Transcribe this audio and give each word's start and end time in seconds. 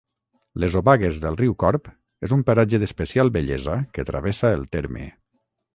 Les 0.61 0.77
obagues 0.79 1.19
del 1.25 1.37
riu 1.41 1.53
Corb 1.65 1.91
és 2.29 2.35
un 2.39 2.41
paratge 2.49 2.81
d'especial 2.85 3.33
bellesa 3.39 3.79
que 3.99 4.09
travessa 4.13 4.55
el 4.61 4.71
terme. 4.79 5.11